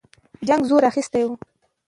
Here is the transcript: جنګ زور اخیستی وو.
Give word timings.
جنګ 0.47 0.61
زور 0.69 0.83
اخیستی 0.89 1.23
وو. 1.25 1.35